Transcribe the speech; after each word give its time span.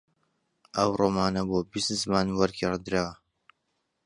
ئەو 0.75 0.89
ڕۆمانە 0.99 1.43
بۆ 1.49 1.57
بیست 1.71 1.91
زمان 2.01 2.27
وەرگێڕدراوە 2.37 3.13